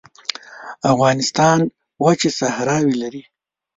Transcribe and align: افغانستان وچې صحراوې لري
افغانستان 0.93 1.59
وچې 2.05 2.29
صحراوې 2.39 2.95
لري 3.01 3.23